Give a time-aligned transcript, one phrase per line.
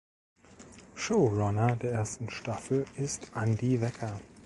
[0.95, 4.19] Showrunner der ersten Staffel ist Andi Wecker.